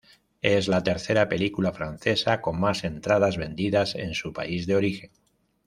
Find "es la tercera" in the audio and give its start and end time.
0.41-1.29